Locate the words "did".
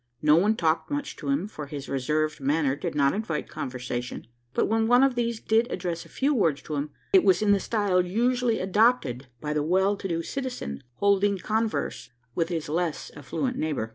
2.75-2.95, 5.39-5.71